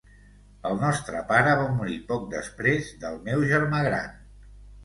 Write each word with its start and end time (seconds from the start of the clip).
El 0.69 0.79
nostre 0.83 1.19
pare 1.31 1.51
va 1.59 1.67
morir 1.81 1.97
poc 2.13 2.25
després 2.33 2.91
del 3.05 3.23
meu 3.29 3.47
germà 3.55 3.87
gran. 3.91 4.21